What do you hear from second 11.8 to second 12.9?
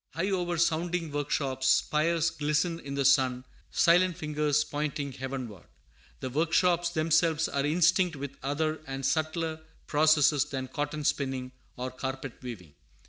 carpet weaving.